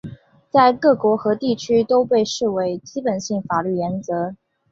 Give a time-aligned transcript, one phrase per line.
[0.49, 4.33] 在各国和地区都被视为基本性法律原则。